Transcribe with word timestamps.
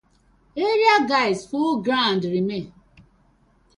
Area 0.67 0.95
guyz 1.11 1.39
full 1.45 1.83
ground 1.83 2.23
remain. 2.23 2.73